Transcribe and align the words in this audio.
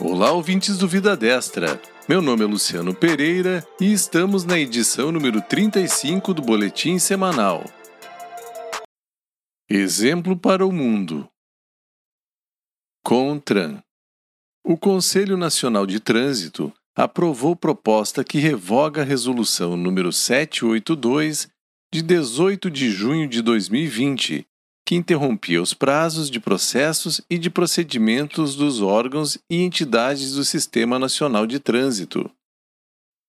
Olá, 0.00 0.30
ouvintes 0.30 0.78
do 0.78 0.86
Vida 0.86 1.16
Destra. 1.16 1.82
Meu 2.08 2.22
nome 2.22 2.44
é 2.44 2.46
Luciano 2.46 2.94
Pereira 2.94 3.66
e 3.80 3.92
estamos 3.92 4.44
na 4.44 4.56
edição 4.56 5.10
número 5.10 5.42
35 5.42 6.32
do 6.32 6.40
Boletim 6.40 7.00
Semanal. 7.00 7.64
Exemplo 9.68 10.36
para 10.38 10.64
o 10.64 10.70
mundo. 10.70 11.28
CONTRAN. 13.04 13.82
O 14.64 14.78
Conselho 14.78 15.36
Nacional 15.36 15.84
de 15.84 15.98
Trânsito 15.98 16.72
aprovou 16.94 17.56
proposta 17.56 18.22
que 18.22 18.38
revoga 18.38 19.02
a 19.02 19.04
resolução 19.04 19.76
número 19.76 20.12
782 20.12 21.48
de 21.92 22.02
18 22.02 22.70
de 22.70 22.88
junho 22.92 23.26
de 23.28 23.42
2020, 23.42 24.46
que 24.88 24.94
interrompia 24.94 25.60
os 25.60 25.74
prazos 25.74 26.30
de 26.30 26.40
processos 26.40 27.20
e 27.28 27.36
de 27.36 27.50
procedimentos 27.50 28.56
dos 28.56 28.80
órgãos 28.80 29.36
e 29.50 29.60
entidades 29.60 30.32
do 30.32 30.42
Sistema 30.42 30.98
Nacional 30.98 31.46
de 31.46 31.58
Trânsito. 31.58 32.30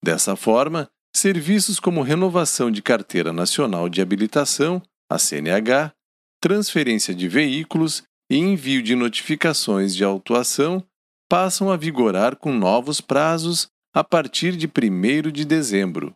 Dessa 0.00 0.36
forma, 0.36 0.88
serviços 1.12 1.80
como 1.80 2.00
renovação 2.00 2.70
de 2.70 2.80
carteira 2.80 3.32
nacional 3.32 3.88
de 3.88 4.00
habilitação, 4.00 4.80
a 5.10 5.18
CNH, 5.18 5.92
transferência 6.40 7.12
de 7.12 7.26
veículos 7.26 8.04
e 8.30 8.36
envio 8.36 8.80
de 8.80 8.94
notificações 8.94 9.96
de 9.96 10.04
autuação 10.04 10.80
passam 11.28 11.72
a 11.72 11.76
vigorar 11.76 12.36
com 12.36 12.52
novos 12.52 13.00
prazos 13.00 13.66
a 13.92 14.04
partir 14.04 14.56
de 14.56 14.68
1 14.68 15.32
de 15.32 15.44
dezembro. 15.44 16.14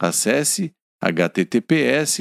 Acesse 0.00 0.74
https 1.00 2.18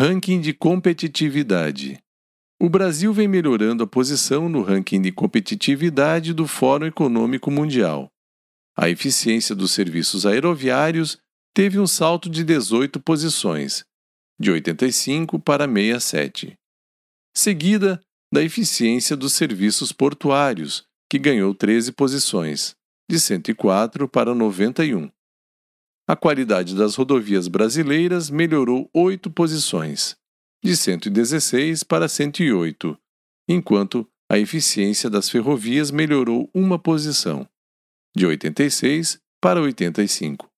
Ranking 0.00 0.40
de 0.40 0.52
competitividade. 0.52 1.98
O 2.62 2.68
Brasil 2.68 3.12
vem 3.12 3.26
melhorando 3.26 3.82
a 3.82 3.86
posição 3.86 4.48
no 4.48 4.62
ranking 4.62 5.02
de 5.02 5.10
competitividade 5.10 6.32
do 6.32 6.46
Fórum 6.46 6.86
Econômico 6.86 7.50
Mundial. 7.50 8.08
A 8.76 8.88
eficiência 8.88 9.56
dos 9.56 9.72
serviços 9.72 10.24
aeroviários 10.24 11.18
teve 11.52 11.80
um 11.80 11.86
salto 11.88 12.30
de 12.30 12.44
18 12.44 13.00
posições, 13.00 13.84
de 14.38 14.52
85 14.52 15.36
para 15.40 15.66
67. 15.66 16.54
Seguida 17.36 18.00
da 18.32 18.40
eficiência 18.40 19.16
dos 19.16 19.32
serviços 19.32 19.90
portuários, 19.90 20.84
que 21.10 21.18
ganhou 21.18 21.52
13 21.52 21.90
posições, 21.90 22.76
de 23.10 23.18
104 23.18 24.08
para 24.08 24.32
91 24.32 25.10
a 26.08 26.16
qualidade 26.16 26.74
das 26.74 26.94
rodovias 26.94 27.48
brasileiras 27.48 28.30
melhorou 28.30 28.88
oito 28.94 29.30
posições, 29.30 30.16
de 30.64 30.74
116 30.74 31.82
para 31.82 32.08
108, 32.08 32.98
enquanto 33.46 34.08
a 34.26 34.38
eficiência 34.38 35.10
das 35.10 35.28
ferrovias 35.28 35.90
melhorou 35.90 36.50
uma 36.54 36.78
posição, 36.78 37.46
de 38.16 38.24
86 38.24 39.20
para 39.38 39.60
85. 39.60 40.50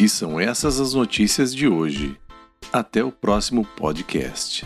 E 0.00 0.08
são 0.08 0.40
essas 0.40 0.80
as 0.80 0.94
notícias 0.94 1.54
de 1.54 1.68
hoje. 1.68 2.18
Até 2.72 3.04
o 3.04 3.12
próximo 3.12 3.66
podcast. 3.76 4.64